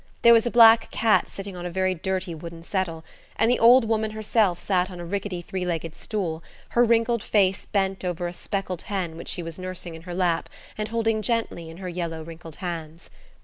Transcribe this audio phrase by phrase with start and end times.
[0.23, 3.05] There was a black cat sitting on a very dirty wooden settle,
[3.35, 7.67] and the old woman herself sat on a rickety three legged stool, her wrinkled face
[7.67, 11.69] bent over a speckled hen which she was nursing in her lap and holding gently
[11.69, 13.11] in her yellow, wrinkled hands.